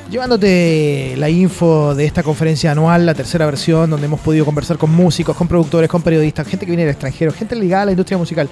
[0.09, 4.91] llevándote la info de esta conferencia anual, la tercera versión, donde hemos podido conversar con
[4.91, 8.17] músicos, con productores, con periodistas, gente que viene del extranjero, gente ligada a la industria
[8.17, 8.49] musical.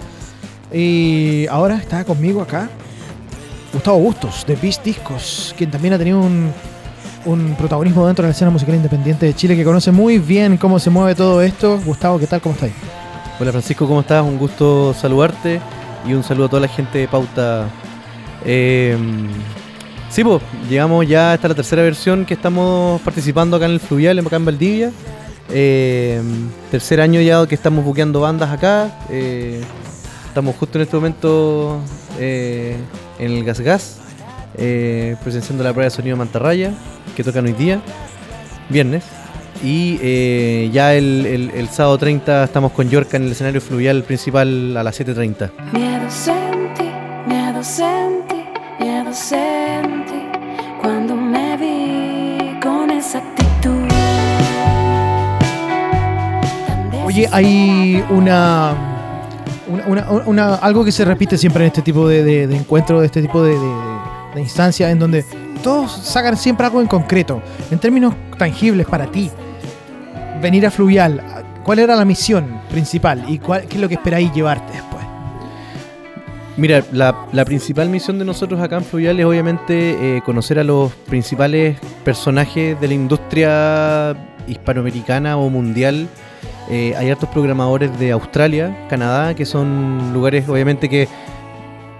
[0.71, 2.69] Y ahora está conmigo acá
[3.73, 6.51] Gustavo Bustos, de Beast Discos, quien también ha tenido un,
[7.25, 10.79] un protagonismo dentro de la escena musical independiente de Chile, que conoce muy bien cómo
[10.79, 11.79] se mueve todo esto.
[11.85, 12.41] Gustavo, ¿qué tal?
[12.41, 12.71] ¿Cómo estás?
[13.39, 14.23] Hola Francisco, ¿cómo estás?
[14.23, 15.59] Un gusto saludarte
[16.05, 17.67] y un saludo a toda la gente de Pauta.
[18.45, 18.97] Eh,
[20.09, 24.19] Sí, pues, llegamos ya hasta la tercera versión que estamos participando acá en el Fluvial,
[24.19, 24.91] acá en Valdivia.
[25.49, 26.21] Eh,
[26.71, 28.99] tercer año ya que estamos buqueando bandas acá.
[29.09, 29.61] Eh,
[30.27, 31.79] estamos justo en este momento
[32.19, 32.77] eh,
[33.19, 33.97] en el Gas Gas,
[35.23, 36.71] presenciando la prueba de sonido Mantarraya,
[37.15, 37.81] que tocan hoy día,
[38.69, 39.03] viernes.
[39.63, 44.83] Y ya el, el, sábado 30 estamos con Yorka en el escenario fluvial principal a
[44.83, 45.51] las 7.30.
[45.73, 46.91] Miedo sentí,
[47.27, 48.43] miedo sentí,
[48.79, 49.56] miedo sentí
[57.17, 58.75] Oye, hay una,
[60.27, 63.57] una, algo que se repite siempre en este tipo de, encuentros, de este tipo de,
[64.35, 65.25] de instancias, en donde
[65.63, 67.41] todos sacan siempre algo en concreto,
[67.71, 69.31] en términos tangibles para ti.
[70.43, 71.23] Venir a Fluvial,
[71.63, 75.03] ¿cuál era la misión principal y cuál, qué es lo que esperáis llevarte después?
[76.55, 80.93] Mira, la, principal misión de nosotros acá en Fluvial es obviamente eh, conocer a los
[80.93, 84.15] principales personajes de la industria
[84.47, 86.07] hispanoamericana o mundial.
[86.69, 91.07] Eh, hay hartos programadores de Australia, Canadá, que son lugares obviamente que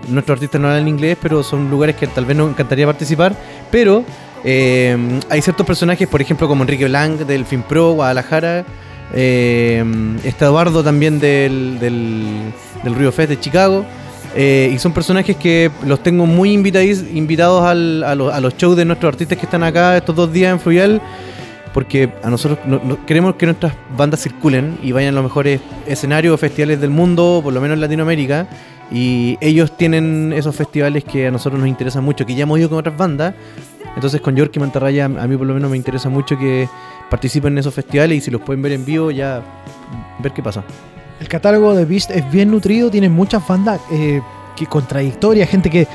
[0.09, 3.35] nuestros artistas no hablan inglés, pero son lugares que tal vez nos encantaría participar.
[3.71, 4.03] Pero
[4.43, 8.65] eh, hay ciertos personajes, por ejemplo, como Enrique Blanc del FinPro, Guadalajara.
[9.13, 12.51] está Eduardo también del, del,
[12.83, 13.85] del Río Fest de Chicago.
[14.39, 19.35] Eh, y son personajes que los tengo muy invitados a, los, shows de nuestros artistas
[19.35, 21.01] que están acá estos dos días en Fluvial.
[21.73, 22.59] Porque a nosotros
[23.05, 27.41] queremos que nuestras bandas circulen y vayan a los mejores escenarios o festivales del mundo,
[27.43, 28.47] por lo menos en Latinoamérica.
[28.91, 32.69] Y ellos tienen esos festivales que a nosotros nos interesan mucho, que ya hemos ido
[32.69, 33.35] con otras bandas.
[33.95, 36.69] Entonces con York y Mantarraya a mí por lo menos me interesa mucho que
[37.09, 39.41] participen en esos festivales y si los pueden ver en vivo ya
[40.19, 40.63] ver qué pasa.
[41.19, 44.21] El catálogo de Beast es bien nutrido, tiene muchas bandas eh,
[44.69, 45.87] contradictorias, gente que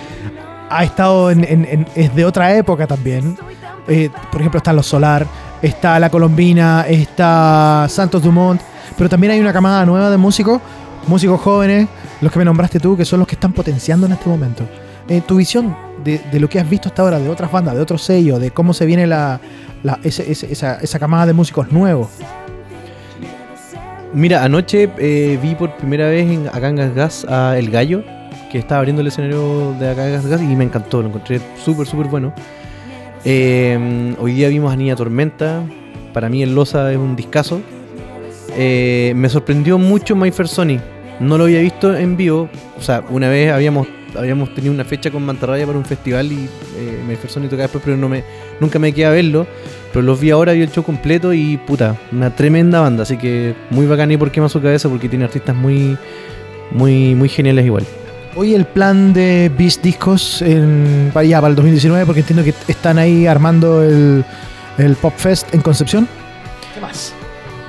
[0.68, 3.36] ha estado en, es de otra época también.
[3.88, 5.26] Eh, por ejemplo, está Los Solar,
[5.62, 8.60] está La Colombina, está Santos Dumont,
[8.98, 10.60] pero también hay una camada nueva de músicos,
[11.06, 11.88] músicos jóvenes,
[12.20, 14.64] los que me nombraste tú, que son los que están potenciando en este momento.
[15.08, 15.74] Eh, tu visión
[16.04, 18.74] de, lo que has visto hasta ahora de otras bandas, de otros sellos, de cómo
[18.74, 19.04] se viene
[20.02, 22.08] esa, esa camada de músicos nuevos.
[24.12, 28.04] Mira, anoche eh, vi por primera vez en, en Gas a El Gallo,
[28.50, 31.40] que estaba abriendo el escenario de acá en Gas Gas y me encantó, lo encontré
[31.64, 32.34] súper, súper bueno.
[33.24, 35.64] Eh, hoy día vimos a Niña Tormenta,
[36.12, 37.60] para mí el Losa es un discazo.
[38.56, 40.78] Eh, me sorprendió mucho My Fair Sony,
[41.20, 45.10] no lo había visto en vivo, o sea, una vez habíamos habíamos tenido una fecha
[45.10, 47.96] con Mantarraya para un festival y eh, My Fair Sony tocaba después, pero
[48.60, 49.46] nunca me quedé a verlo.
[49.92, 53.02] Pero los vi ahora, vi el show completo y puta, una tremenda banda.
[53.02, 55.96] Así que muy bacán y por qué más su cabeza porque tiene artistas muy,
[56.70, 57.84] muy, muy geniales igual.
[58.34, 62.98] Hoy el plan de Beast Discos en, para, para el 2019, porque entiendo que están
[62.98, 64.24] ahí armando el,
[64.78, 66.08] el Pop Fest en Concepción.
[66.74, 67.12] ¿Qué más?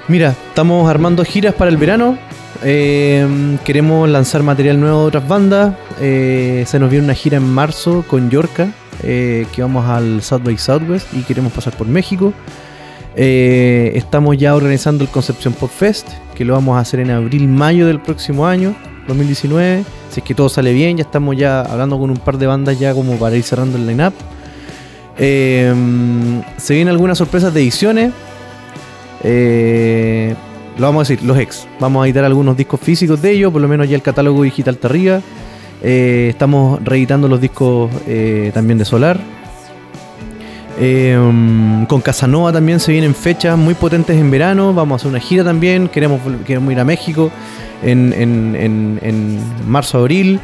[0.07, 2.17] Mira, estamos armando giras para el verano.
[2.63, 5.75] Eh, queremos lanzar material nuevo de otras bandas.
[5.99, 8.69] Eh, se nos viene una gira en marzo con Yorka,
[9.03, 12.33] eh, que vamos al South by Southwest y queremos pasar por México.
[13.15, 17.99] estamos ya organizando el Concepción Pop Fest, que lo vamos a hacer en abril-mayo del
[17.99, 18.75] próximo año,
[19.07, 19.83] 2019.
[20.09, 22.79] Si es que todo sale bien, ya estamos ya hablando con un par de bandas
[22.79, 24.13] ya como para ir cerrando el line-up.
[25.17, 28.11] se vienen algunas sorpresas de ediciones.
[30.77, 31.67] lo vamos a decir, los ex.
[31.79, 34.75] Vamos a editar algunos discos físicos de ellos, por lo menos ya el catálogo digital
[34.75, 35.21] está arriba.
[35.85, 39.19] Eh, estamos reeditando los discos eh, también de Solar.
[40.79, 41.15] Eh,
[41.87, 44.73] con Casanova también se vienen fechas muy potentes en verano.
[44.73, 45.89] Vamos a hacer una gira también.
[45.89, 47.31] Queremos, queremos ir a México
[47.83, 50.39] en, en, en, en marzo, abril.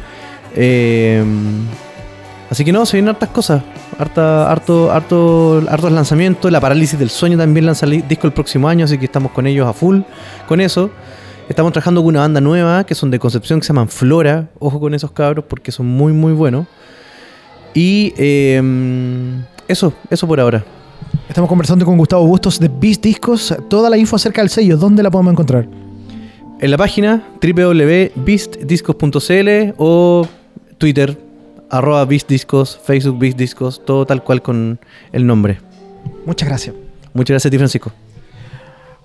[2.50, 3.62] así que no, se vienen hartas cosas.
[3.98, 6.50] Harta, harto, harto, hartos lanzamientos.
[6.50, 9.46] La parálisis del sueño también lanza el disco el próximo año, así que estamos con
[9.46, 10.00] ellos a full
[10.48, 10.90] con eso.
[11.50, 14.48] Estamos trabajando con una banda nueva que son de Concepción que se llaman Flora.
[14.60, 16.66] Ojo con esos cabros porque son muy, muy buenos.
[17.74, 20.64] Y em, eso, eso por ahora.
[21.28, 23.54] Estamos conversando con Gustavo Bustos de Beast Discos.
[23.68, 25.66] Toda la info acerca del sello, ¿dónde la podemos encontrar?
[26.60, 30.28] En la página www.beastdiscos.cl o
[30.76, 31.18] Twitter,
[31.70, 34.78] arroba Beastdiscos, Facebook Beastdiscos, todo tal cual con
[35.12, 35.58] el nombre.
[36.26, 36.76] Muchas gracias.
[37.14, 37.92] Muchas gracias a ti, Francisco.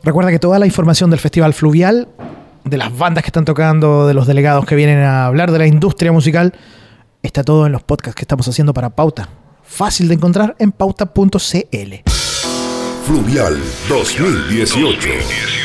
[0.03, 2.09] Recuerda que toda la información del Festival Fluvial,
[2.65, 5.65] de las bandas que están tocando, de los delegados que vienen a hablar de la
[5.65, 6.51] industria musical,
[7.23, 9.29] está todo en los podcasts que estamos haciendo para Pauta.
[9.63, 11.29] Fácil de encontrar en pauta.cl.
[13.05, 13.57] Fluvial
[13.87, 15.64] 2018.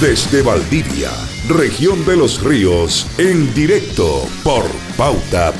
[0.00, 1.10] Desde Valdivia,
[1.48, 4.64] región de los ríos, en directo por
[4.96, 5.58] pauta.cl.